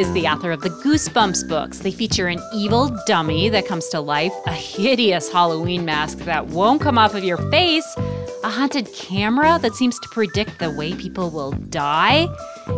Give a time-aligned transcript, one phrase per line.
[0.00, 1.80] is the author of the Goosebumps books.
[1.80, 6.80] They feature an evil dummy that comes to life, a hideous Halloween mask that won't
[6.80, 7.84] come off of your face,
[8.42, 12.28] a haunted camera that seems to predict the way people will die,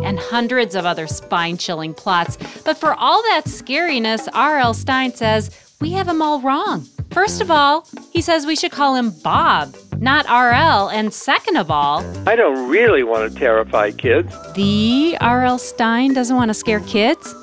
[0.03, 2.37] and hundreds of other spine chilling plots.
[2.65, 4.73] But for all that scariness, R.L.
[4.73, 5.49] Stine says
[5.79, 6.85] we have him all wrong.
[7.11, 9.73] First of all, he says we should call him Bob,
[10.03, 10.89] not RL.
[10.89, 14.35] And second of all, I don't really want to terrify kids.
[14.53, 15.57] The R.L.
[15.57, 17.33] Stine doesn't want to scare kids?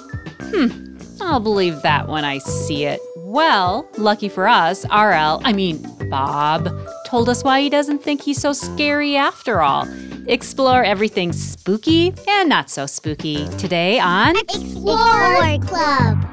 [0.40, 3.00] Hmm, I'll believe that when I see it.
[3.16, 6.68] Well, lucky for us, RL, I mean, Bob,
[7.06, 9.88] told us why he doesn't think he's so scary after all.
[10.26, 16.26] Explore everything spooky and not so spooky today on Explore Club.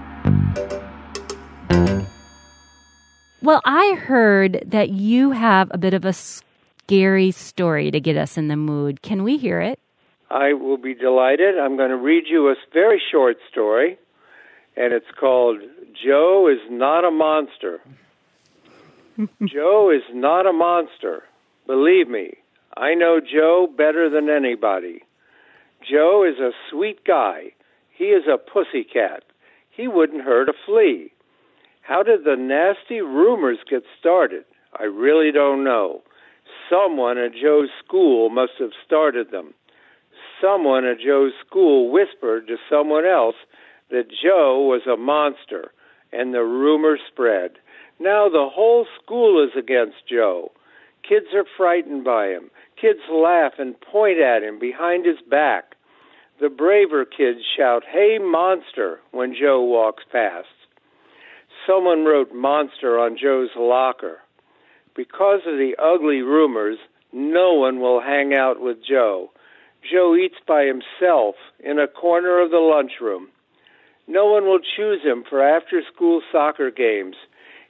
[3.41, 8.37] Well, I heard that you have a bit of a scary story to get us
[8.37, 9.01] in the mood.
[9.01, 9.79] Can we hear it?
[10.29, 11.57] I will be delighted.
[11.57, 13.97] I'm going to read you a very short story,
[14.75, 15.59] and it's called
[16.03, 17.79] Joe is Not a Monster.
[19.45, 21.23] Joe is not a monster.
[21.65, 22.33] Believe me,
[22.75, 25.03] I know Joe better than anybody.
[25.89, 27.53] Joe is a sweet guy.
[27.89, 29.23] He is a pussy cat.
[29.71, 31.11] He wouldn't hurt a flea.
[31.87, 34.43] How did the nasty rumors get started?
[34.77, 36.01] I really don't know.
[36.69, 39.53] Someone at Joe's school must have started them.
[40.41, 43.37] Someone at Joe's school whispered to someone else
[43.89, 45.71] that Joe was a monster,
[46.11, 47.51] and the rumor spread.
[48.01, 50.51] Now the whole school is against Joe.
[51.07, 52.51] Kids are frightened by him.
[52.75, 55.75] Kids laugh and point at him behind his back.
[56.41, 60.47] The braver kids shout, Hey, monster, when Joe walks past.
[61.67, 64.19] Someone wrote monster on Joe's locker.
[64.95, 66.77] Because of the ugly rumors,
[67.11, 69.31] no one will hang out with Joe.
[69.91, 73.27] Joe eats by himself in a corner of the lunchroom.
[74.07, 77.15] No one will choose him for after school soccer games.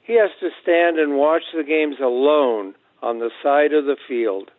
[0.02, 4.50] He has to stand and watch the games alone on the side of the field.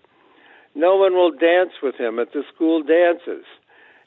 [0.76, 3.46] No one will dance with him at the school dances.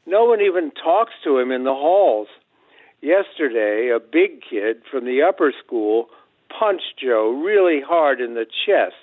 [0.06, 2.28] No one even talks to him in the halls.
[3.02, 6.06] Yesterday, a big kid from the upper school
[6.56, 8.94] punched Joe really hard in the chest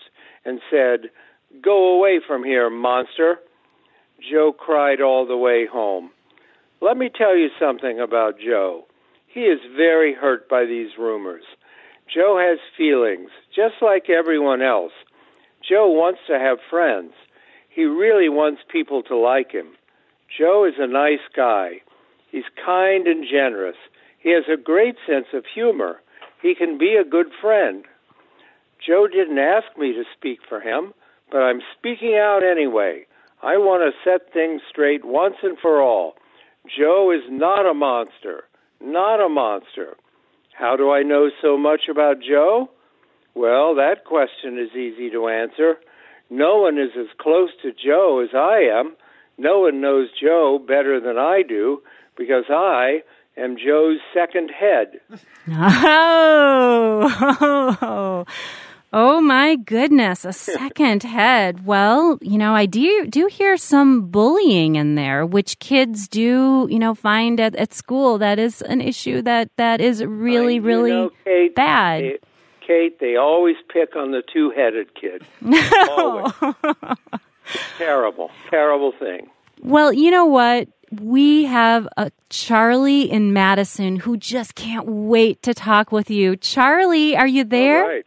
[0.45, 1.11] and said,
[1.61, 3.39] Go away from here, monster.
[4.31, 6.11] Joe cried all the way home.
[6.81, 8.85] Let me tell you something about Joe.
[9.27, 11.43] He is very hurt by these rumors.
[12.13, 14.93] Joe has feelings, just like everyone else.
[15.67, 17.11] Joe wants to have friends.
[17.69, 19.67] He really wants people to like him.
[20.37, 21.81] Joe is a nice guy.
[22.31, 23.75] He's kind and generous.
[24.19, 26.01] He has a great sense of humor.
[26.41, 27.85] He can be a good friend.
[28.85, 30.93] Joe didn't ask me to speak for him,
[31.31, 33.05] but I'm speaking out anyway.
[33.41, 36.15] I want to set things straight once and for all.
[36.77, 38.43] Joe is not a monster.
[38.81, 39.95] Not a monster.
[40.53, 42.69] How do I know so much about Joe?
[43.35, 45.75] Well, that question is easy to answer.
[46.29, 48.95] No one is as close to Joe as I am.
[49.37, 51.81] No one knows Joe better than I do
[52.19, 53.01] because I
[53.35, 54.99] am Joe's second head.
[56.61, 58.25] Oh,
[58.93, 61.65] oh my goodness, a second head.
[61.65, 66.77] Well, you know, I do do hear some bullying in there, which kids do, you
[66.79, 68.17] know, find at, at school.
[68.19, 72.03] That is an issue that that is really, I- really know, Kate, bad.
[72.03, 72.19] they-
[72.67, 75.23] Kate, they always pick on the two-headed kid.
[75.89, 76.31] Always.
[77.79, 79.27] terrible, terrible thing.
[79.63, 80.67] Well, you know what?
[80.91, 86.35] We have a Charlie in Madison who just can't wait to talk with you.
[86.35, 87.83] Charlie, are you there?
[87.83, 88.05] All right.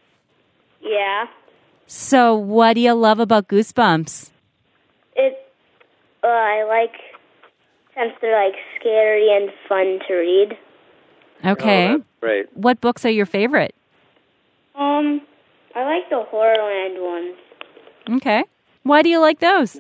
[0.81, 1.27] Yeah.
[1.87, 4.31] So, what do you love about Goosebumps?
[5.15, 5.39] It.
[6.25, 6.95] Uh, I like
[7.95, 10.59] since they're like scary and fun to read.
[11.45, 11.89] Okay.
[11.89, 12.57] Oh, that's great.
[12.57, 13.75] what books are your favorite?
[14.75, 15.21] Um,
[15.75, 17.37] I like the Horrorland ones.
[18.17, 18.45] Okay.
[18.85, 19.77] Why do you like those?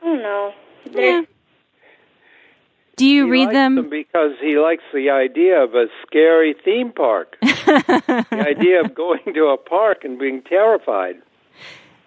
[0.00, 0.52] I don't know.
[0.92, 1.22] They're, Yeah.
[2.96, 3.90] Do you He read likes them?
[3.90, 7.36] because he likes the idea of a scary theme park.
[7.42, 11.16] the idea of going to a park and being terrified.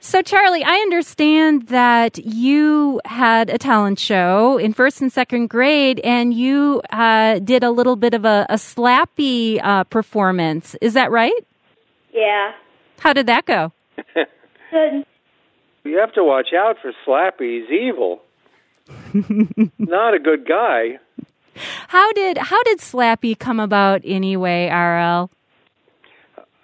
[0.02, 6.00] So, Charlie, I understand that you had a talent show in first and second grade,
[6.00, 10.76] and you uh, did a little bit of a, a slappy uh, performance.
[10.82, 11.34] Is that right?
[12.14, 12.54] Yeah.
[13.00, 13.74] How did that go?
[14.72, 15.06] Good.
[15.84, 17.62] You have to watch out for Slappy.
[17.62, 18.22] He's evil.
[19.78, 21.00] Not a good guy.
[21.88, 25.30] How did how did Slappy come about anyway, RL?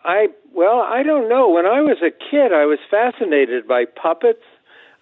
[0.03, 1.49] I well, I don't know.
[1.49, 4.43] When I was a kid, I was fascinated by puppets.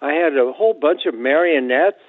[0.01, 2.01] I had a whole bunch of marionettes,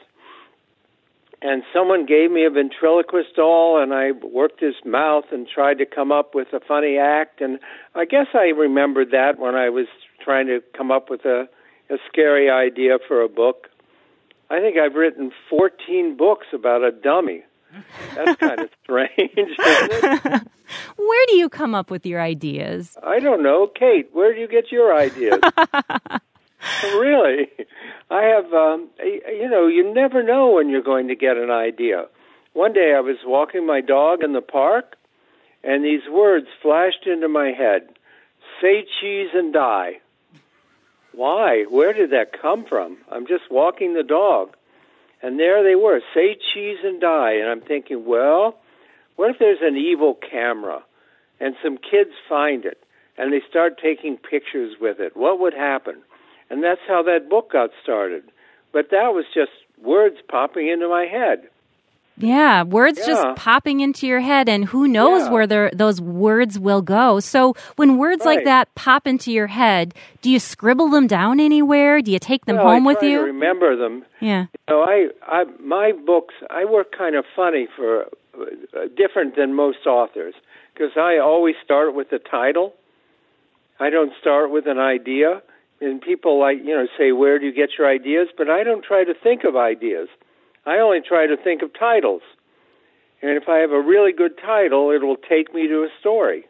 [1.45, 5.87] and someone gave me a ventriloquist doll and I worked his mouth and tried to
[5.87, 7.61] come up with a funny act and
[7.95, 9.87] I guess I remembered that when I was
[10.25, 11.47] trying to come up with a
[11.91, 13.69] a scary idea for a book.
[14.51, 17.43] I think I've written 14 books about a dummy.
[18.15, 19.59] That's kind of strange.
[20.97, 22.97] where do you come up with your ideas?
[23.03, 23.67] I don't know.
[23.67, 25.41] Kate, where do you get your ideas?
[26.83, 27.49] really?
[28.11, 32.07] I have, um, you know, you never know when you're going to get an idea.
[32.53, 34.97] One day I was walking my dog in the park,
[35.65, 37.89] and these words flashed into my head
[38.61, 40.01] say cheese and die.
[41.17, 41.65] Why?
[41.69, 42.99] Where did that come from?
[43.11, 44.57] I'm just walking the dog.
[45.23, 47.35] And there they were, say cheese and die.
[47.35, 48.57] And I'm thinking, well,
[49.17, 50.83] what if there's an evil camera
[51.41, 52.79] and some kids find it
[53.17, 55.17] and they start taking pictures with it?
[55.17, 56.03] What would happen?
[56.51, 58.25] And that's how that book got started.
[58.73, 59.53] But that was just
[59.83, 61.49] words popping into my head.
[62.17, 63.07] Yeah, words yeah.
[63.07, 65.31] just popping into your head, and who knows yeah.
[65.31, 67.19] where those words will go.
[67.19, 68.37] So, when words right.
[68.37, 72.01] like that pop into your head, do you scribble them down anywhere?
[72.03, 73.21] Do you take them well, home with you?
[73.21, 74.05] remember them.
[74.21, 74.47] Yeah.
[74.69, 76.35] You know, I, I my books.
[76.51, 80.35] I work kind of funny for uh, different than most authors
[80.73, 82.75] because I always start with the title.
[83.81, 85.43] I don't start with an idea.
[85.81, 88.85] And people like you know say, "Where do you get your ideas?" But I don't
[88.85, 90.09] try to think of ideas.
[90.67, 92.23] I only try to think of titles.
[93.23, 96.45] And if I have a really good title, it will take me to a story.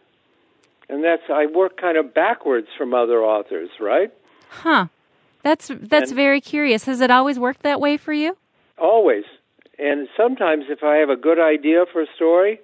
[0.89, 4.13] And that's I work kind of backwards from other authors, right?
[4.49, 4.87] Huh.
[5.43, 6.85] That's that's and very curious.
[6.85, 8.37] Has it always worked that way for you?
[8.79, 9.25] Always.
[9.79, 12.61] And sometimes if I have a good idea for a story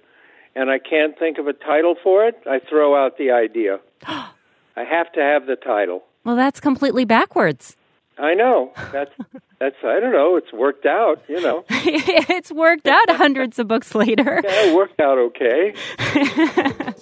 [0.54, 3.80] and I can't think of a title for it, I throw out the idea.
[4.06, 6.04] I have to have the title.
[6.24, 7.76] Well, that's completely backwards.
[8.18, 8.72] I know.
[8.92, 9.12] That's
[9.60, 10.36] that's I don't know.
[10.36, 11.64] It's worked out, you know.
[11.70, 14.40] it's worked out hundreds of books later.
[14.50, 15.74] Yeah, it worked out okay.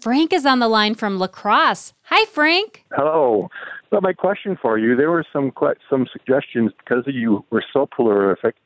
[0.00, 1.92] Frank is on the line from La Crosse.
[2.04, 2.84] Hi, Frank.
[2.92, 3.50] Hello.
[3.92, 5.52] Well, my question for you: there were some
[5.90, 8.56] some suggestions because you were so prolific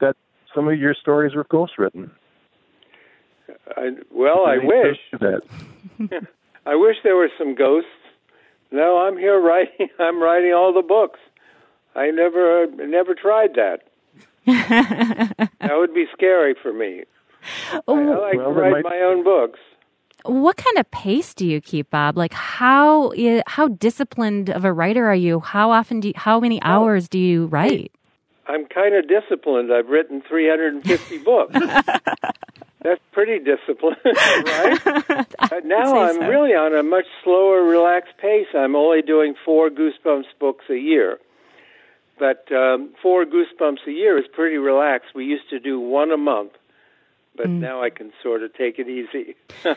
[0.00, 0.16] that
[0.54, 2.10] some of your stories were ghostwritten.
[3.76, 4.98] I, well, I wish.
[5.20, 5.42] That.
[6.66, 7.88] I wish there were some ghosts
[8.72, 9.88] no, I'm here writing.
[10.00, 11.20] I'm writing all the books.
[11.94, 13.88] I never never tried that.
[14.46, 17.04] that would be scary for me.
[17.86, 18.84] Oh, I like well, to write might...
[18.84, 19.58] my own books.
[20.24, 22.16] What kind of pace do you keep, Bob?
[22.16, 23.12] Like how
[23.46, 25.40] how disciplined of a writer are you?
[25.40, 27.92] How often do you, how many hours do you write?
[28.46, 29.72] I'm kind of disciplined.
[29.72, 31.54] I've written 350 books.
[32.82, 35.64] That's pretty disciplined, right?
[35.64, 36.26] now I'm so.
[36.26, 38.48] really on a much slower, relaxed pace.
[38.54, 41.18] I'm only doing four Goosebumps books a year.
[42.22, 45.08] But um, four Goosebumps a year is pretty relaxed.
[45.12, 46.52] We used to do one a month,
[47.36, 47.58] but mm.
[47.58, 49.34] now I can sort of take it easy.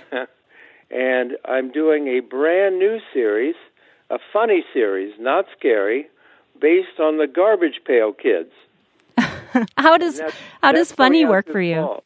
[0.91, 3.55] and I'm doing a brand new series,
[4.11, 6.05] a funny series, not scary,
[6.61, 8.51] based on the Garbage Pail Kids.
[9.75, 10.21] how does
[10.61, 11.99] how does funny work for you?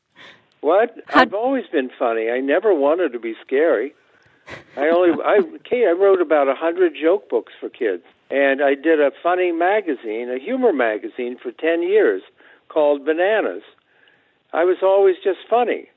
[0.61, 0.95] What?
[1.07, 1.19] How...
[1.19, 2.29] I've always been funny.
[2.29, 3.93] I never wanted to be scary.
[4.77, 8.75] I only I Kate, I wrote about a hundred joke books for kids, and I
[8.75, 12.21] did a funny magazine, a humor magazine, for ten years
[12.67, 13.63] called Bananas.
[14.53, 15.89] I was always just funny,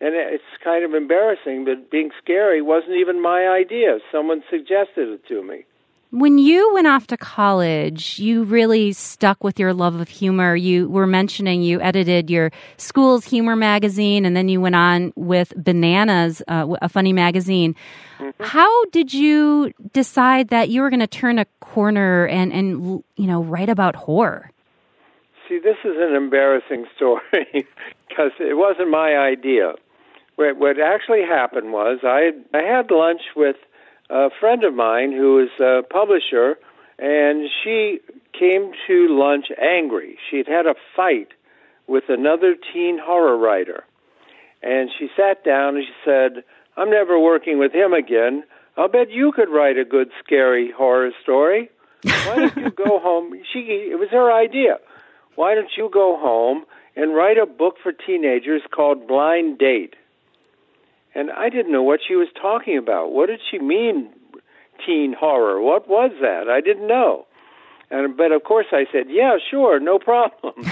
[0.00, 3.98] and it's kind of embarrassing, but being scary wasn't even my idea.
[4.12, 5.64] Someone suggested it to me.
[6.10, 10.56] When you went off to college, you really stuck with your love of humor.
[10.56, 15.52] You were mentioning you edited your school's humor magazine, and then you went on with
[15.54, 17.74] Bananas, uh, a funny magazine.
[18.18, 18.42] Mm-hmm.
[18.42, 23.26] How did you decide that you were going to turn a corner and, and you
[23.26, 24.50] know write about horror?
[25.46, 27.66] See, this is an embarrassing story
[28.08, 29.74] because it wasn't my idea.
[30.36, 33.56] What, what actually happened was I I had lunch with
[34.10, 36.56] a friend of mine who is a publisher,
[36.98, 38.00] and she
[38.38, 40.18] came to lunch angry.
[40.30, 41.28] She'd had a fight
[41.86, 43.84] with another teen horror writer.
[44.62, 46.44] And she sat down and she said,
[46.76, 48.44] I'm never working with him again.
[48.76, 51.70] I'll bet you could write a good, scary horror story.
[52.02, 53.32] Why don't you go home?
[53.52, 53.60] She,
[53.90, 54.78] it was her idea.
[55.34, 56.64] Why don't you go home
[56.96, 59.94] and write a book for teenagers called Blind Date?
[61.14, 63.12] And I didn't know what she was talking about.
[63.12, 64.10] What did she mean,
[64.86, 65.60] teen horror?
[65.60, 66.48] What was that?
[66.48, 67.26] I didn't know.
[67.90, 70.54] And but of course I said, "Yeah, sure, no problem."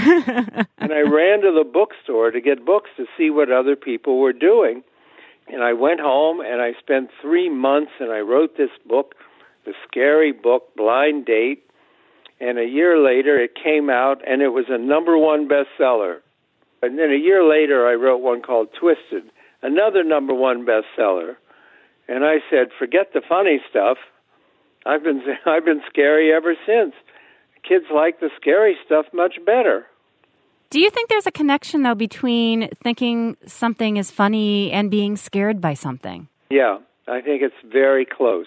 [0.78, 4.34] and I ran to the bookstore to get books to see what other people were
[4.34, 4.82] doing.
[5.48, 9.14] And I went home and I spent 3 months and I wrote this book,
[9.64, 11.62] the scary book Blind Date.
[12.38, 16.18] And a year later, it came out, and it was a number one bestseller.
[16.82, 19.30] And then a year later, I wrote one called Twisted,
[19.66, 21.36] another number one bestseller.
[22.08, 23.98] And I said, forget the funny stuff.
[24.86, 26.94] I've been I've been scary ever since.
[27.68, 29.86] Kids like the scary stuff much better.
[30.70, 35.60] Do you think there's a connection though between thinking something is funny and being scared
[35.60, 36.28] by something?
[36.48, 38.46] Yeah, I think it's very close.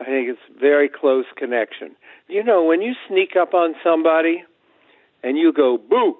[0.00, 1.94] I think it's very close connection.
[2.28, 4.44] You know, when you sneak up on somebody
[5.22, 6.16] and you go boo,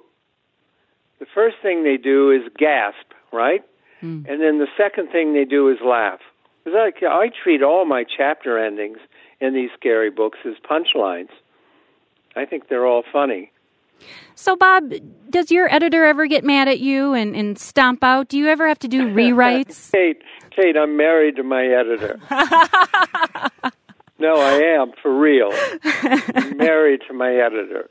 [1.18, 3.62] the first thing they do is gasp, right?
[4.02, 4.28] Mm.
[4.28, 6.20] And then the second thing they do is laugh.
[6.64, 8.98] Because I, I treat all my chapter endings
[9.40, 11.30] in these scary books as punchlines.
[12.36, 13.52] I think they're all funny.
[14.34, 14.92] So, Bob,
[15.28, 18.28] does your editor ever get mad at you and, and stomp out?
[18.28, 19.92] Do you ever have to do rewrites?
[19.92, 22.18] Kate, Kate, I'm married to my editor.
[24.18, 25.50] no, I am for real.
[26.34, 27.90] I'm married to my editor.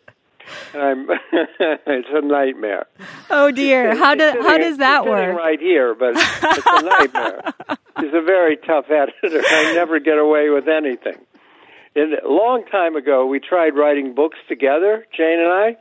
[0.73, 2.85] I'm it's a nightmare.
[3.29, 5.37] Oh dear, how does how does that work?
[5.37, 7.53] Right here, but it's a nightmare.
[7.99, 9.41] She's a very tough editor.
[9.47, 11.17] I never get away with anything.
[11.95, 15.77] And a long time ago, we tried writing books together, Jane and I,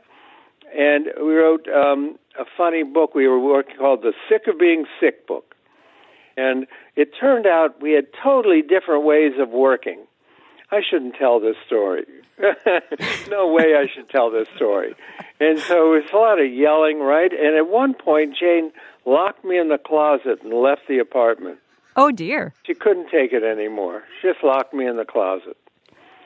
[0.75, 4.85] and we wrote um, a funny book we were working called the "Sick of Being
[4.99, 5.55] Sick" book.
[6.35, 9.99] And it turned out we had totally different ways of working.
[10.71, 12.05] I shouldn't tell this story.
[13.29, 14.95] no way I should tell this story.
[15.39, 17.31] And so it was a lot of yelling, right?
[17.31, 18.71] And at one point, Jane
[19.05, 21.59] locked me in the closet and left the apartment.
[21.95, 22.53] Oh dear.
[22.63, 24.03] She couldn't take it anymore.
[24.21, 25.57] She just locked me in the closet.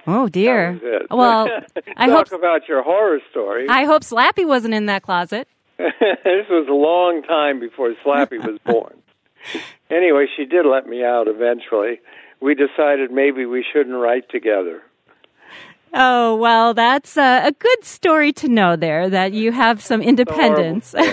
[0.05, 0.73] Oh dear.
[0.73, 1.07] That was it.
[1.11, 1.47] Well,
[1.97, 3.67] I Talk hope about your horror story.
[3.69, 5.47] I hope Slappy wasn't in that closet.
[5.77, 8.93] this was a long time before Slappy was born.
[9.89, 11.99] Anyway, she did let me out eventually.
[12.43, 14.81] We decided maybe we shouldn't write together.
[15.93, 20.93] Oh, well, that's a, a good story to know there that you have some independence.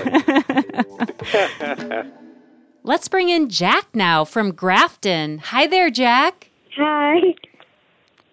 [2.82, 5.38] Let's bring in Jack now from Grafton.
[5.38, 6.50] Hi there, Jack.
[6.76, 7.36] Hi.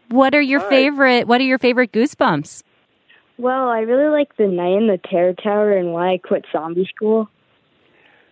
[0.09, 0.69] What are your Hi.
[0.69, 2.63] favorite what are your favorite goosebumps?
[3.37, 6.89] Well, I really like The Night in the Terror Tower and Why I Quit Zombie
[6.95, 7.29] School.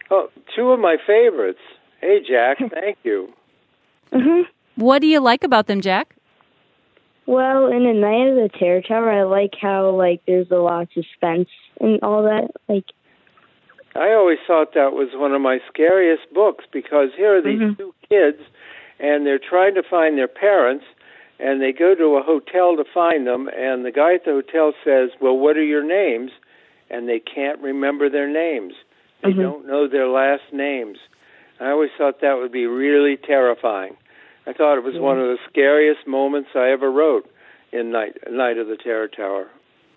[0.09, 1.59] Oh, two of my favorites.
[2.01, 3.31] Hey, Jack, thank you.
[4.11, 4.41] hmm
[4.75, 6.15] What do you like about them, Jack?
[7.27, 10.83] Well, in The Night of the Terror Tower, I like how like there's a lot
[10.83, 12.51] of suspense and all that.
[12.67, 12.85] Like,
[13.95, 17.77] I always thought that was one of my scariest books because here are these Mhm.
[17.77, 18.41] two kids
[18.99, 20.85] and they're trying to find their parents
[21.39, 24.73] and they go to a hotel to find them and the guy at the hotel
[24.83, 26.31] says, "Well, what are your names?"
[26.89, 28.75] and they can't remember their names.
[29.23, 29.41] They Mhm.
[29.41, 30.99] don't know their last names.
[31.59, 33.97] I always thought that would be really terrifying.
[34.47, 37.29] I thought it was one of the scariest moments I ever wrote
[37.71, 39.47] in Night Night of the Terror Tower.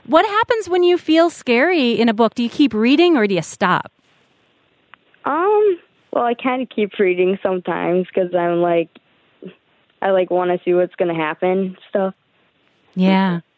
[0.07, 2.35] What happens when you feel scary in a book?
[2.35, 3.93] Do you keep reading or do you stop?
[5.25, 5.79] um,
[6.13, 8.89] well, I kind of keep reading sometimes because I'm like,
[10.01, 12.15] I like want to see what's gonna happen stuff.
[12.95, 13.41] Yeah.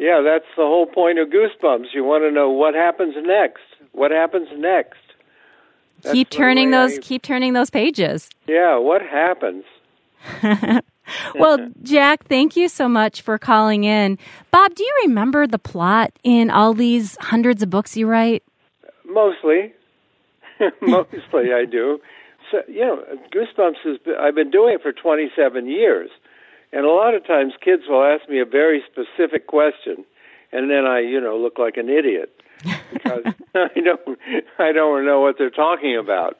[0.00, 1.86] Yeah, that's the whole point of Goosebumps.
[1.92, 3.64] You want to know what happens next.
[3.90, 4.94] What happens next?
[6.02, 8.30] That's keep turning those I- keep turning those pages.
[8.46, 9.64] Yeah, what happens?
[11.34, 14.18] Well, Jack, thank you so much for calling in.
[14.50, 18.42] Bob, do you remember the plot in all these hundreds of books you write?
[19.06, 19.72] Mostly,
[20.82, 22.00] mostly I do.
[22.50, 26.10] So you know, Goosebumps been, I've been doing it for 27 years,
[26.72, 30.04] and a lot of times kids will ask me a very specific question,
[30.52, 32.34] and then I, you know, look like an idiot
[32.92, 33.22] because
[33.54, 34.18] I don't,
[34.58, 36.38] I don't know what they're talking about.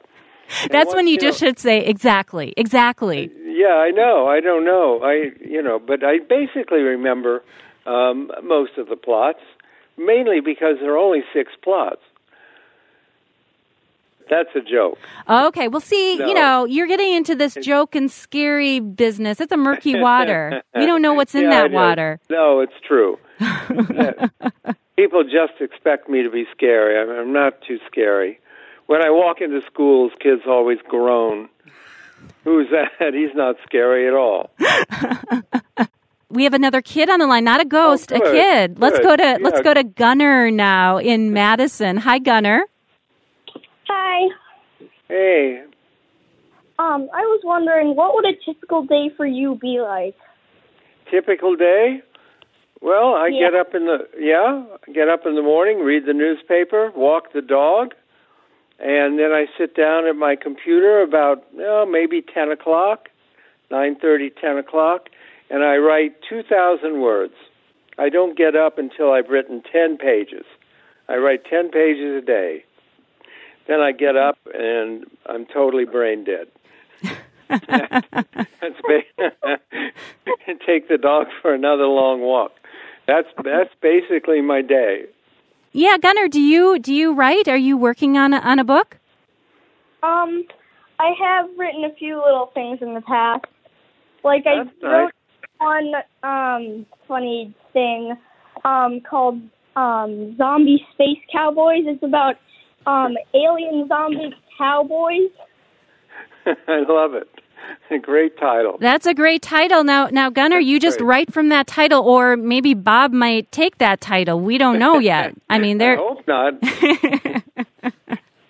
[0.69, 3.31] That's when you know- just should say exactly, exactly.
[3.45, 4.27] Yeah, I know.
[4.27, 5.01] I don't know.
[5.03, 7.43] I you know, but I basically remember
[7.85, 9.39] um, most of the plots,
[9.97, 12.01] mainly because there are only six plots.
[14.29, 14.99] That's a joke.
[15.27, 16.27] Okay, well, see, No.
[16.27, 19.41] you know, you're getting into this joke and scary business.
[19.41, 20.61] It's a murky water.
[20.75, 22.19] we don't know what's in Yeah, that water.
[22.29, 23.17] No, it's true.
[24.95, 26.95] People just expect me to be scary.
[27.19, 28.39] I'm not too scary.
[28.89, 31.47] When I walk into schools, kids always groan.
[32.43, 33.13] Who's that?
[33.13, 34.49] He's not scary at all.
[36.31, 38.79] We have another kid on the line, not a ghost, a Oh, good, kid.
[38.79, 41.97] Let's go to let's go to Gunner now in Madison.
[41.97, 42.65] Hi, Gunner.
[43.87, 44.27] Hi.
[45.07, 45.63] Hey,
[46.77, 50.15] Um, I was wondering, what would a typical day for you be like?
[51.09, 52.03] typical day?
[52.79, 53.49] Well, I Yeah.
[53.49, 57.33] get up in the yeah, I get up in the morning, read the newspaper, walk
[57.33, 57.95] the dog,
[58.79, 63.09] and then I sit down at my computer about oh, maybe ten o'clock,
[63.69, 65.09] nine thirty, ten o'clock,
[65.49, 67.33] and I write two thousand words.
[67.99, 70.45] I don't get up until I've written 10 pages.
[71.09, 72.63] I write 10 pages a day.
[73.67, 76.47] Then I get up and I'm totally brain dead.
[77.49, 78.75] and
[80.65, 82.53] take the dog for another long walk.
[83.05, 85.05] That's that's basically my day.
[85.71, 87.47] Yeah, Gunnar, do you do you write?
[87.47, 88.97] Are you working on a, on a book?
[90.01, 90.45] Um,
[90.99, 93.45] I have written a few little things in the past.
[94.23, 95.11] Like I That's wrote
[95.59, 98.17] one um funny thing
[98.65, 99.41] um called
[99.75, 101.83] um Zombie Space Cowboys.
[101.85, 102.35] It's about
[102.87, 105.29] um alien zombie cowboys.
[106.45, 107.29] I love it.
[107.91, 108.77] A great title.
[108.79, 109.83] That's a great title.
[109.83, 111.07] Now, now, Gunnar, you just great.
[111.07, 114.39] write from that title, or maybe Bob might take that title.
[114.39, 115.33] We don't know yet.
[115.49, 115.97] I mean, I there.
[115.97, 116.61] hope not.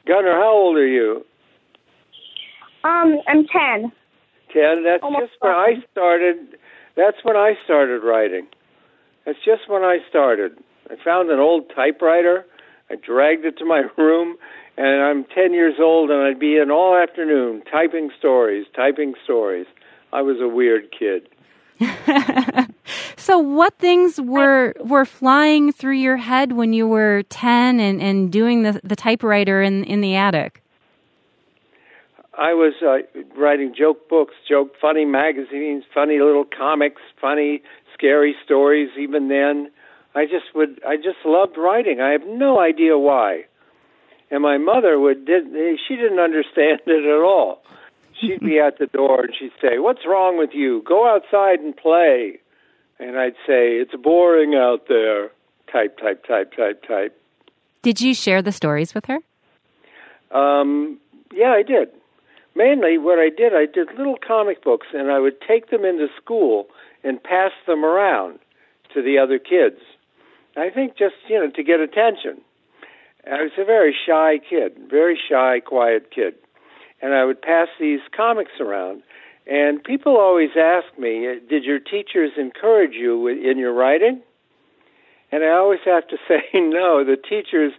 [0.05, 1.25] Gunnar, how old are you?
[2.83, 3.91] Um, I'm ten.
[4.53, 4.83] Ten.
[4.83, 6.37] That's Almost just when I started.
[6.95, 8.47] That's when I started writing.
[9.25, 10.57] That's just when I started.
[10.89, 12.45] I found an old typewriter.
[12.89, 14.37] I dragged it to my room,
[14.79, 19.65] and I'm ten years old, and I'd be in all afternoon typing stories, typing stories.
[20.13, 21.27] I was a weird kid.
[23.17, 28.31] so, what things were were flying through your head when you were ten and, and
[28.31, 30.63] doing the the typewriter in in the attic?
[32.37, 32.99] I was uh,
[33.37, 37.61] writing joke books, joke funny magazines, funny little comics, funny
[37.93, 38.91] scary stories.
[38.97, 39.71] Even then,
[40.15, 40.81] I just would.
[40.87, 41.99] I just loved writing.
[41.99, 43.43] I have no idea why.
[44.31, 45.45] And my mother would did.
[45.87, 47.63] She didn't understand it at all.
[48.19, 50.81] She'd be at the door and she'd say, "What's wrong with you?
[50.85, 52.39] Go outside and play."
[52.99, 55.31] And I'd say, "It's boring out there."
[55.71, 57.15] Type, type, type, type, type.
[57.81, 59.19] Did you share the stories with her?
[60.31, 60.99] Um,
[61.31, 61.89] yeah, I did.
[62.55, 66.07] Mainly, what I did, I did little comic books, and I would take them into
[66.21, 66.67] school
[67.03, 68.39] and pass them around
[68.93, 69.79] to the other kids.
[70.57, 72.41] I think just you know to get attention.
[73.31, 76.35] I was a very shy kid, very shy, quiet kid,
[77.01, 79.03] and I would pass these comics around.
[79.45, 84.21] And people always ask me, "Did your teachers encourage you in your writing?"
[85.31, 87.03] And I always have to say, no.
[87.03, 87.73] The teachers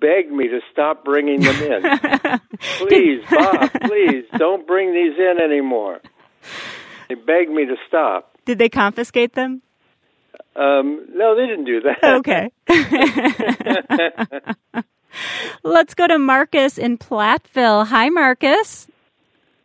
[0.00, 1.82] begged me to stop bringing them in.
[2.78, 6.00] please, Bob, please don't bring these in anymore.
[7.08, 8.36] They begged me to stop.
[8.44, 9.62] Did they confiscate them?
[10.56, 12.04] Um, no, they didn't do that.
[12.04, 12.50] Okay.
[15.62, 17.86] Let's go to Marcus in Platteville.
[17.86, 18.88] Hi, Marcus.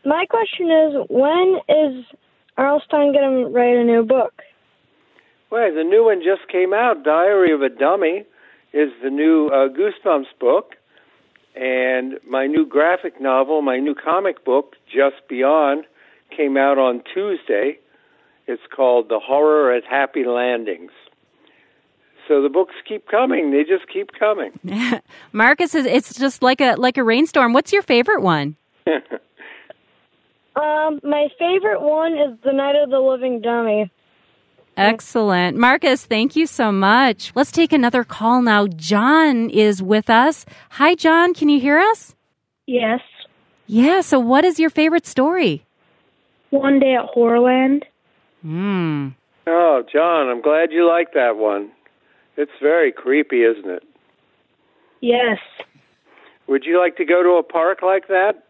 [0.06, 2.06] My question is, when is
[2.58, 2.82] R.L.
[2.86, 4.34] Stine going to write a new book?
[5.50, 7.04] Well, the new one just came out.
[7.04, 8.24] Diary of a Dummy
[8.74, 10.76] is the new uh, Goosebumps book,
[11.56, 15.86] and my new graphic novel, my new comic book, Just Beyond,
[16.36, 17.80] came out on Tuesday.
[18.48, 20.92] It's called The Horror at Happy Landings.
[22.28, 23.52] So the books keep coming.
[23.52, 24.52] They just keep coming.
[25.32, 27.54] Marcus it's just like a like a rainstorm.
[27.54, 28.56] What's your favorite one?
[30.56, 33.92] Um, my favorite one is The Night of the Living Dummy.
[34.78, 35.58] Excellent.
[35.58, 37.32] Marcus, thank you so much.
[37.36, 38.68] Let's take another call now.
[38.68, 40.46] John is with us.
[40.72, 42.16] Hi John, can you hear us?
[42.68, 43.02] Yes.
[43.68, 45.66] Yeah, so what is your favorite story?
[46.52, 47.84] One Day at Horrorland.
[48.42, 49.10] Hmm.
[49.48, 51.72] Oh, John, I'm glad you like that one.
[52.38, 53.84] It's very creepy, isn't it?
[55.02, 55.40] Yes.
[56.48, 58.44] Would you like to go to a park like that?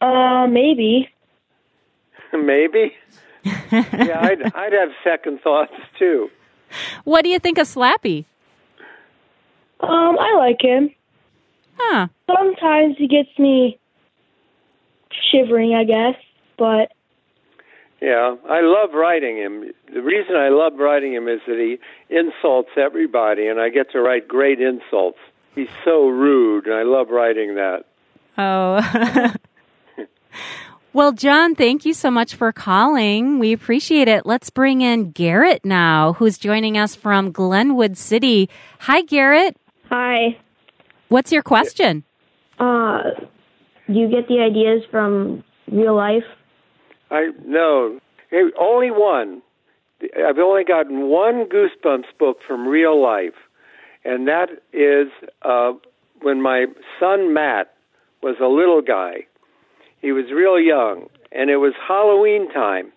[0.00, 1.08] Uh, maybe.
[2.32, 2.92] Maybe.
[3.44, 6.28] yeah, I'd, I'd have second thoughts too.
[7.04, 8.24] What do you think of Slappy?
[9.80, 10.90] Um, I like him.
[11.76, 12.08] Huh.
[12.26, 13.78] Sometimes he gets me
[15.30, 16.20] shivering, I guess,
[16.58, 16.92] but
[18.00, 19.72] Yeah, I love writing him.
[19.92, 21.78] The reason I love writing him is that he
[22.14, 25.18] insults everybody, and I get to write great insults.
[25.54, 27.84] He's so rude, and I love writing that.
[28.36, 29.34] Oh.
[30.92, 33.38] well, John, thank you so much for calling.
[33.38, 34.26] We appreciate it.
[34.26, 38.50] Let's bring in Garrett now, who's joining us from Glenwood City.
[38.80, 39.56] Hi, Garrett.
[39.88, 40.36] hi.
[41.08, 42.04] What's your question?
[42.58, 43.02] Uh,
[43.86, 46.24] do you get the ideas from real life?
[47.10, 48.00] I no,
[48.58, 49.42] only one.
[50.02, 53.34] I've only gotten one Goosebumps book from real life,
[54.04, 55.08] and that is
[55.42, 55.72] uh,
[56.20, 56.66] when my
[57.00, 57.72] son Matt
[58.22, 59.26] was a little guy.
[60.02, 62.92] He was real young, and it was Halloween time.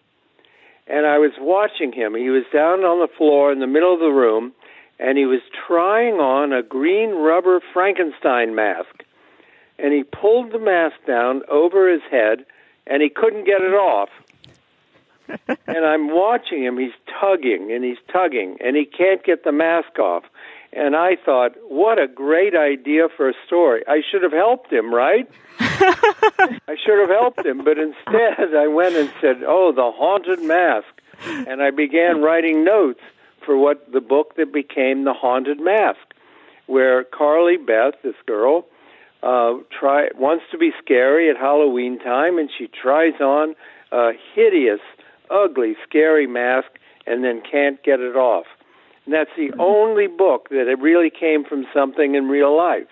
[0.88, 2.16] And I was watching him.
[2.16, 4.54] He was down on the floor in the middle of the room,
[5.00, 9.04] and he was trying on a green rubber Frankenstein mask.
[9.78, 12.46] And he pulled the mask down over his head,
[12.88, 14.10] and he couldn't get it off.
[15.68, 16.78] and I'm watching him.
[16.78, 20.24] He's tugging and he's tugging, and he can't get the mask off.
[20.72, 23.84] And I thought, what a great idea for a story.
[23.88, 25.28] I should have helped him, right?
[25.60, 30.88] I should have helped him, but instead I went and said, "Oh, the haunted mask,"
[31.26, 33.02] and I began writing notes
[33.46, 36.00] for what the book that became the haunted mask,
[36.68, 38.66] where Carly Beth, this girl,
[39.22, 43.56] uh, try wants to be scary at Halloween time, and she tries on
[43.92, 44.80] a hideous,
[45.30, 46.68] ugly, scary mask,
[47.06, 48.46] and then can't get it off.
[49.06, 52.88] And that's the only book that it really came from something in real life.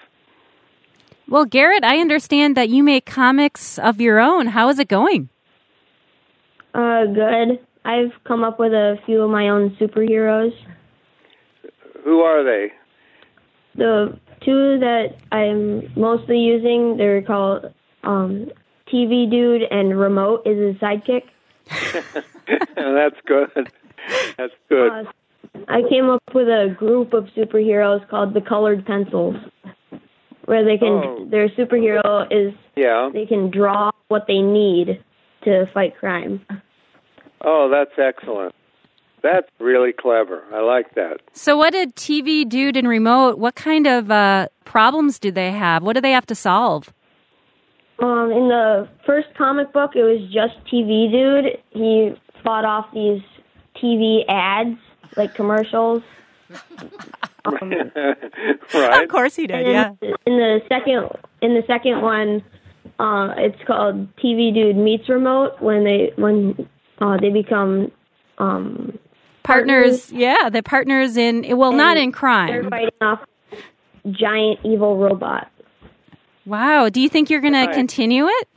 [1.29, 4.47] Well, Garrett, I understand that you make comics of your own.
[4.47, 5.29] How is it going?
[6.73, 7.59] Uh, good.
[7.83, 10.53] I've come up with a few of my own superheroes.
[12.03, 12.71] Who are they?
[13.75, 17.73] The two that I'm mostly using, they're called
[18.03, 18.51] um,
[18.91, 21.23] TV Dude and Remote is his sidekick.
[22.75, 23.71] that's good.
[24.37, 24.91] That's good.
[24.91, 25.03] Uh,
[25.67, 29.35] I came up with a group of superheroes called the Colored Pencils,
[30.45, 31.27] where they can Oh.
[31.29, 33.09] their superhero is yeah.
[33.11, 35.03] they can draw what they need
[35.43, 36.45] to fight crime.
[37.41, 38.55] Oh, that's excellent.
[39.23, 40.43] That's really clever.
[40.53, 41.21] I like that.
[41.33, 43.37] So, what did TV Dude and Remote?
[43.39, 45.83] What kind of uh, problems do they have?
[45.83, 46.93] What do they have to solve?
[47.99, 51.57] Um, in the first comic book, it was just TV Dude.
[51.71, 53.21] He fought off these
[53.81, 54.77] TV ads,
[55.15, 56.03] like commercials.
[57.45, 57.71] Um,
[58.73, 59.03] right.
[59.03, 59.65] Of course he did.
[59.65, 61.09] and then in the second,
[61.41, 62.43] in the second one,
[62.99, 66.67] uh, it's called TV Dude meets Remote when they when
[66.99, 67.89] uh, they become
[68.37, 68.99] um,
[69.47, 70.11] Partners.
[70.11, 72.47] Yeah, the partners in well, not in crime.
[72.47, 73.21] they're fighting off
[74.11, 75.49] giant evil robots.
[76.45, 76.89] Wow.
[76.89, 78.47] Do you think you're going to continue it?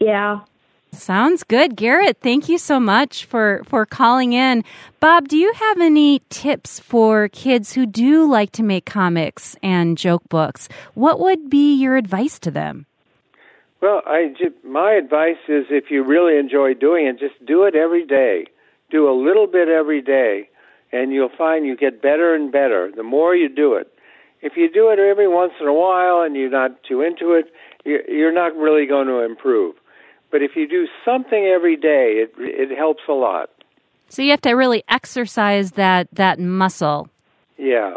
[0.00, 0.40] Yeah.
[0.90, 2.18] Sounds good, Garrett.
[2.20, 4.64] Thank you so much for for calling in.
[5.00, 9.98] Bob, do you have any tips for kids who do like to make comics and
[9.98, 10.68] joke books?
[10.94, 12.86] What would be your advice to them?
[13.80, 17.76] Well, I ju- my advice is if you really enjoy doing it, just do it
[17.76, 18.46] every day.
[18.90, 20.48] Do a little bit every day,
[20.92, 23.92] and you'll find you get better and better the more you do it.
[24.40, 27.52] If you do it every once in a while and you're not too into it,
[27.84, 29.74] you- you're not really going to improve.
[30.30, 33.50] But if you do something every day, it it helps a lot.
[34.08, 37.08] So you have to really exercise that that muscle.
[37.56, 37.96] Yeah.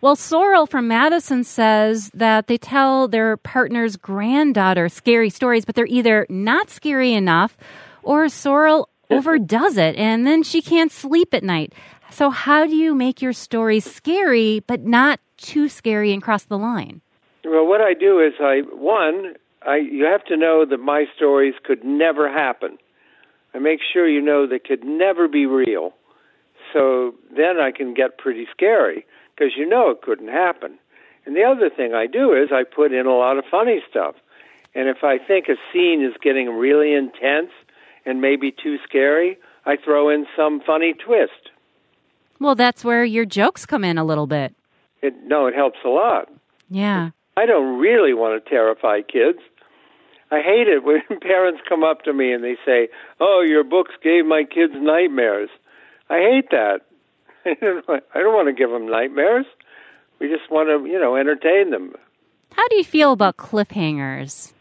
[0.00, 5.86] Well, Sorrel from Madison says that they tell their partner's granddaughter scary stories, but they're
[5.86, 7.56] either not scary enough
[8.02, 11.72] or Sorrel overdoes it and then she can't sleep at night.
[12.10, 16.58] So, how do you make your stories scary but not too scary and cross the
[16.58, 17.00] line?
[17.44, 21.54] Well, what I do is I one, I you have to know that my stories
[21.64, 22.78] could never happen.
[23.54, 25.94] I make sure you know they could never be real.
[26.72, 30.78] So then I can get pretty scary because you know it couldn't happen.
[31.26, 34.16] And the other thing I do is I put in a lot of funny stuff.
[34.74, 37.50] And if I think a scene is getting really intense
[38.06, 41.50] and maybe too scary, I throw in some funny twist.
[42.40, 44.54] Well, that's where your jokes come in a little bit.
[45.02, 46.28] It no, it helps a lot.
[46.68, 47.10] Yeah.
[47.36, 49.38] I don't really want to terrify kids.
[50.30, 52.88] I hate it when parents come up to me and they say,
[53.20, 55.50] "Oh, your books gave my kids nightmares."
[56.08, 56.80] I hate that.
[57.46, 59.46] I don't want to give them nightmares.
[60.18, 61.94] We just want to, you know, entertain them.
[62.52, 64.53] How do you feel about cliffhangers?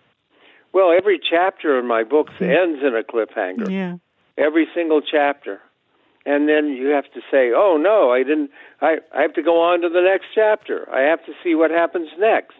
[0.73, 3.69] Well, every chapter in my books ends in a cliffhanger.
[3.69, 3.97] Yeah.
[4.37, 5.61] Every single chapter.
[6.25, 8.49] And then you have to say, "Oh no, I didn't
[8.81, 10.89] I I have to go on to the next chapter.
[10.89, 12.55] I have to see what happens next."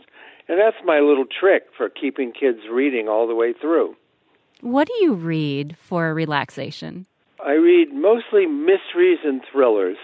[0.47, 3.95] And that's my little trick for keeping kids reading all the way through.
[4.59, 7.05] What do you read for relaxation?
[7.43, 9.97] I read mostly mysteries and thrillers.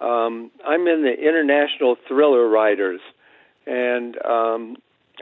[0.00, 3.00] Um, I'm in the international thriller writers,
[3.66, 4.76] and um,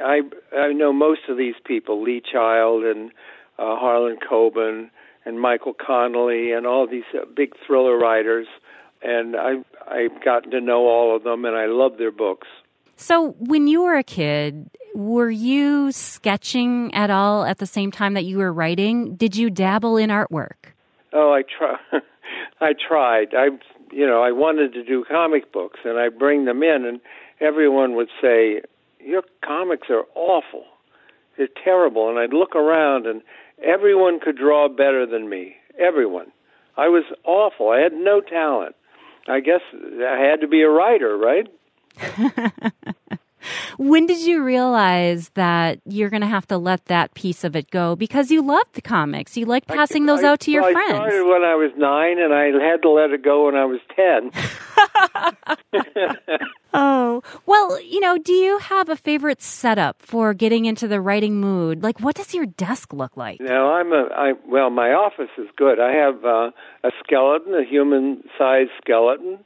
[0.05, 0.21] I
[0.57, 3.11] I know most of these people: Lee Child and
[3.59, 4.91] uh, Harlan Coben
[5.25, 8.47] and Michael Connelly and all these uh, big thriller writers.
[9.03, 12.49] And I I've gotten to know all of them, and I love their books.
[12.97, 18.15] So, when you were a kid, were you sketching at all at the same time
[18.15, 19.17] that you were writing?
[19.17, 20.75] Did you dabble in artwork?
[21.12, 21.79] Oh, I try.
[22.61, 23.35] I tried.
[23.35, 23.47] I,
[23.91, 27.01] you know, I wanted to do comic books, and I bring them in, and
[27.41, 28.62] everyone would say,
[29.05, 30.65] "Your comics are awful.
[31.37, 33.23] They're terrible." And I'd look around, and
[33.62, 35.57] everyone could draw better than me.
[35.79, 36.33] Everyone.
[36.77, 37.71] I was awful.
[37.71, 38.75] I had no talent.
[39.29, 41.47] I guess I had to be a writer, right?
[43.77, 47.71] When did you realize that you're going to have to let that piece of it
[47.71, 49.37] go because you love the comics?
[49.37, 50.93] You like passing those I, out to your well, friends.
[50.93, 53.65] I started when I was nine, and I had to let it go when I
[53.65, 54.31] was ten.
[56.75, 61.41] oh, well, you know, do you have a favorite setup for getting into the writing
[61.41, 61.83] mood?
[61.83, 63.41] Like, what does your desk look like?
[63.41, 64.09] No, I'm a.
[64.15, 65.81] I well, my office is good.
[65.81, 66.51] I have uh,
[66.85, 69.39] a skeleton, a human-sized skeleton.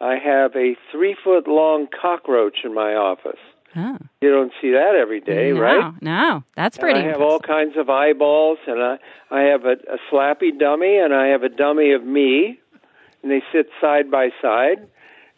[0.00, 3.40] I have a three-foot-long cockroach in my office.
[3.76, 3.98] Oh.
[4.20, 5.92] You don't see that every day, no, right?
[6.00, 7.00] No, that's pretty.
[7.00, 8.98] And I have all kinds of eyeballs, and I
[9.30, 12.58] I have a, a slappy dummy, and I have a dummy of me,
[13.22, 14.88] and they sit side by side.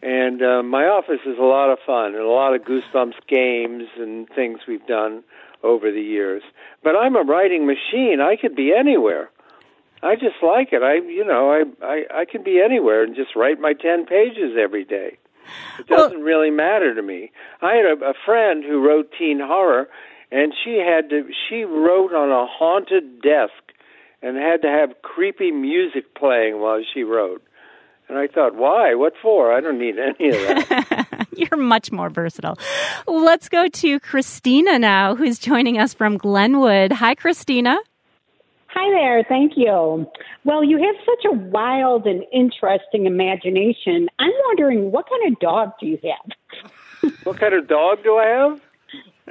[0.02, 3.84] And uh, my office is a lot of fun, and a lot of goosebumps games
[3.98, 5.22] and things we've done
[5.62, 6.42] over the years.
[6.82, 8.20] But I'm a writing machine.
[8.20, 9.30] I could be anywhere.
[10.02, 10.82] I just like it.
[10.82, 14.56] I, you know, I, I, I can be anywhere and just write my ten pages
[14.58, 15.18] every day.
[15.78, 17.32] It doesn't well, really matter to me.
[17.60, 19.88] I had a, a friend who wrote teen horror,
[20.30, 21.28] and she had to.
[21.48, 23.52] She wrote on a haunted desk,
[24.22, 27.42] and had to have creepy music playing while she wrote.
[28.11, 28.96] And I thought, why?
[28.96, 29.53] What for?
[29.53, 31.29] I don't need any of that.
[31.37, 32.59] You're much more versatile.
[33.07, 36.90] Let's go to Christina now, who's joining us from Glenwood.
[36.90, 37.79] Hi, Christina.
[38.66, 40.11] Hi there, thank you.
[40.44, 44.09] Well, you have such a wild and interesting imagination.
[44.18, 47.12] I'm wondering what kind of dog do you have?
[47.23, 48.61] what kind of dog do I have?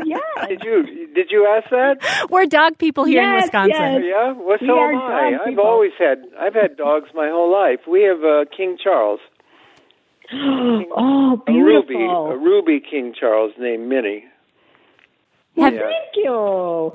[0.06, 0.18] Yeah.
[0.48, 2.28] Did you did you ask that?
[2.30, 3.72] We're dog people here yes, in Wisconsin.
[3.74, 4.02] Yes.
[4.06, 4.32] Yeah.
[4.34, 5.38] Well, so we am I.
[5.42, 5.66] I've people.
[5.66, 7.80] always had I've had dogs my whole life.
[7.88, 9.20] We have uh, King Charles.
[10.34, 11.96] oh, A beautiful.
[11.96, 14.26] ruby, a ruby King Charles named Minnie.
[15.58, 15.80] Have, yeah.
[15.82, 16.94] Thank you.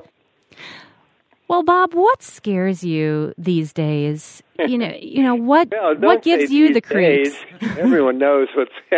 [1.47, 4.41] Well, Bob, what scares you these days?
[4.59, 7.35] You know, you know what well, what gives you the creeps?
[7.61, 8.71] Everyone knows what's.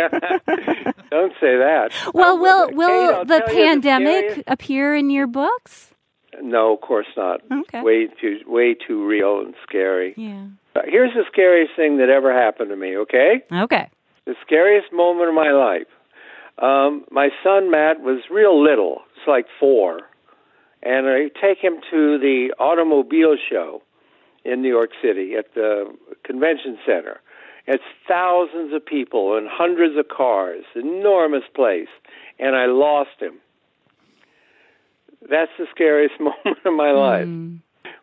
[1.10, 1.90] don't say that.
[2.14, 5.92] Well, um, will will Kate, the pandemic appear in your books?
[6.40, 7.40] No, of course not.
[7.50, 7.82] Okay.
[7.82, 10.14] Way too way too real and scary.
[10.16, 10.46] Yeah.
[10.74, 12.96] Uh, here's the scariest thing that ever happened to me.
[12.96, 13.42] Okay.
[13.52, 13.90] Okay.
[14.24, 15.86] The scariest moment of my life.
[16.58, 19.02] Um, my son Matt was real little.
[19.16, 20.00] It's like four
[20.82, 23.82] and I take him to the automobile show
[24.44, 25.92] in New York City at the
[26.24, 27.20] convention center.
[27.66, 31.88] It's thousands of people and hundreds of cars, enormous place,
[32.38, 33.34] and I lost him.
[35.28, 37.60] That's the scariest moment of my life, mm.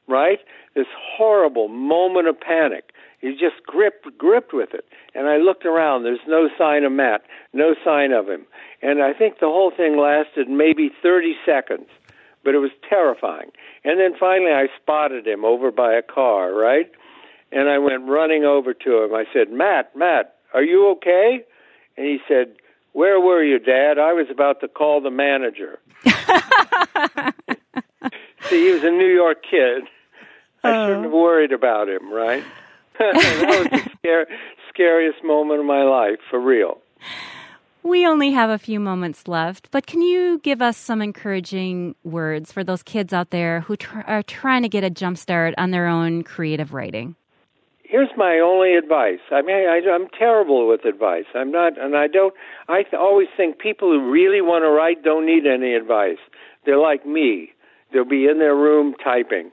[0.08, 0.40] right?
[0.76, 0.86] This
[1.18, 2.92] horrible moment of panic.
[3.22, 4.86] He just gripped gripped with it,
[5.16, 6.04] and I looked around.
[6.04, 8.46] There's no sign of Matt, no sign of him,
[8.84, 11.88] and I think the whole thing lasted maybe 30 seconds
[12.46, 13.50] but it was terrifying.
[13.84, 16.90] And then finally I spotted him over by a car, right?
[17.52, 19.14] And I went running over to him.
[19.14, 21.44] I said, Matt, Matt, are you okay?
[21.98, 22.56] And he said,
[22.94, 23.98] Where were you, Dad?
[24.00, 25.80] I was about to call the manager.
[28.50, 29.84] See, he was a New York kid.
[30.64, 30.86] I Oh.
[30.88, 32.44] shouldn't have worried about him, right?
[33.00, 33.14] that
[33.72, 34.28] was the scare,
[34.70, 36.80] scariest moment of my life, for real.
[37.86, 42.52] We only have a few moments left, but can you give us some encouraging words
[42.52, 45.70] for those kids out there who tr- are trying to get a jump start on
[45.70, 47.16] their own creative writing?
[47.84, 49.20] Here's my only advice.
[49.32, 51.26] I mean, I, I'm terrible with advice.
[51.36, 52.34] I'm not, and I don't.
[52.68, 56.18] I th- always think people who really want to write don't need any advice.
[56.66, 57.52] They're like me.
[57.94, 59.52] They'll be in their room typing.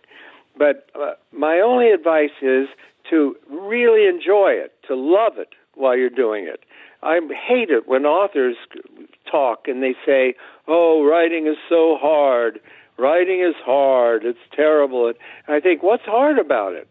[0.56, 2.68] But uh, my only advice is
[3.10, 6.60] to really enjoy it, to love it while you're doing it.
[7.02, 8.56] I hate it when authors
[9.30, 10.34] talk and they say,
[10.68, 12.60] "Oh, writing is so hard.
[12.96, 14.24] Writing is hard.
[14.24, 15.16] It's terrible." And
[15.48, 16.88] I think, what's hard about it?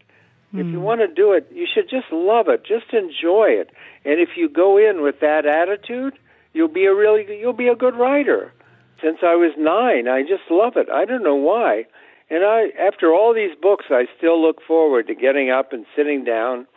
[0.54, 0.60] Mm.
[0.60, 2.64] If you want to do it, you should just love it.
[2.64, 3.70] Just enjoy it.
[4.04, 6.14] And if you go in with that attitude,
[6.54, 8.54] you'll be a really you'll be a good writer.
[9.02, 10.88] Since I was 9, I just love it.
[10.90, 11.86] I don't know why.
[12.30, 16.24] And I after all these books, I still look forward to getting up and sitting
[16.24, 16.68] down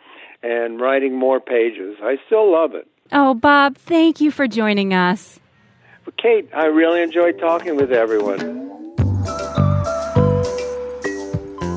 [0.41, 1.97] and writing more pages.
[2.01, 2.87] I still love it.
[3.11, 5.39] Oh, Bob, thank you for joining us.
[6.05, 8.63] But Kate, I really enjoyed talking with everyone.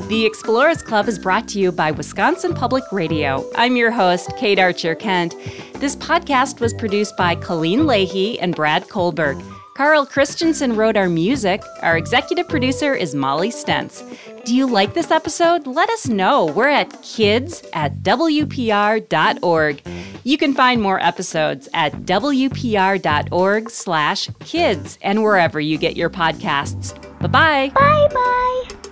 [0.07, 3.47] The Explorers Club is brought to you by Wisconsin Public Radio.
[3.55, 5.35] I'm your host, Kate Archer Kent.
[5.75, 9.39] This podcast was produced by Colleen Leahy and Brad Kohlberg.
[9.79, 11.63] Carl Christensen wrote our music.
[11.83, 14.03] Our executive producer is Molly Stentz.
[14.43, 15.65] Do you like this episode?
[15.67, 16.47] Let us know.
[16.47, 19.81] We're at kids at WPR.org.
[20.25, 26.93] You can find more episodes at WPR.org slash kids and wherever you get your podcasts.
[27.21, 27.69] Bye-bye.
[27.69, 28.88] Bye bye.